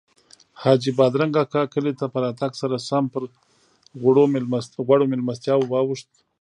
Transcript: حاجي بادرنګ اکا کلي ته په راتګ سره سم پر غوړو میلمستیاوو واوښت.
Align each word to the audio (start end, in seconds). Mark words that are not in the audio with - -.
حاجي 0.61 0.91
بادرنګ 0.97 1.33
اکا 1.43 1.63
کلي 1.73 1.93
ته 1.99 2.05
په 2.13 2.17
راتګ 2.23 2.51
سره 2.61 2.75
سم 2.87 3.03
پر 3.13 3.23
غوړو 4.87 5.03
میلمستیاوو 5.11 5.69
واوښت. 5.71 6.09